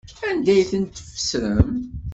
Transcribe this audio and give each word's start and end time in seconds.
Anda 0.29 0.51
ay 0.53 0.61
tent-tfesrem? 0.71 1.69